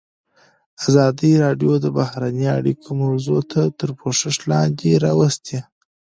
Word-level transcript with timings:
ازادي 0.87 1.31
راډیو 1.43 1.73
د 1.83 1.87
بهرنۍ 1.97 2.45
اړیکې 2.59 2.91
موضوع 3.03 3.39
تر 3.79 3.89
پوښښ 3.99 4.37
لاندې 4.51 5.01
راوستې. 5.05 5.57